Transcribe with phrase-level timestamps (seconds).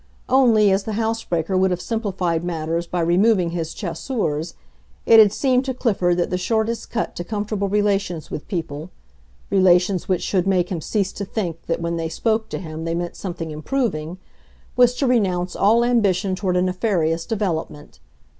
[0.29, 4.55] Only, as the house breaker would have simplified matters by removing his chaussures,
[5.05, 10.23] it had seemed to Clifford that the shortest cut to comfortable relations with people—relations which
[10.23, 13.51] should make him cease to think that when they spoke to him they meant something
[13.51, 17.99] improving—was to renounce all ambition toward a nefarious development.